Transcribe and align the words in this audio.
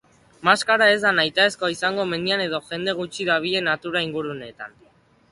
Maskara 0.47 0.85
ez 0.93 1.01
da 1.01 1.09
nahitaezkoa 1.17 1.67
izango 1.73 2.05
mendian 2.13 2.43
edo 2.45 2.59
jende 2.69 2.95
gutxi 3.01 3.27
dabilen 3.31 3.69
natura-inguruneetan. 3.71 4.73